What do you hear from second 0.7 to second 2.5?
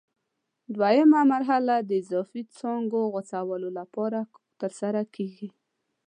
دوه یمه مرحله د اضافي